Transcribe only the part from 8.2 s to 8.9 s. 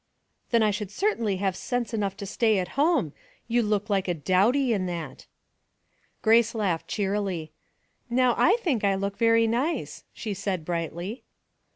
I think